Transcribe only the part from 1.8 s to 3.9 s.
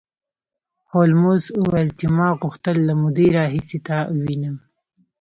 چې ما غوښتل له مودې راهیسې